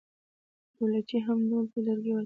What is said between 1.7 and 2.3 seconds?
ته لرګي واچول.